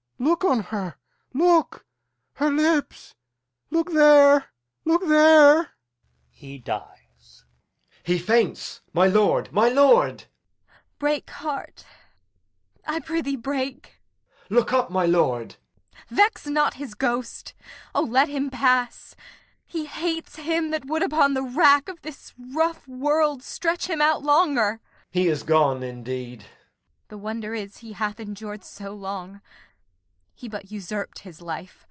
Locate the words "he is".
25.09-25.41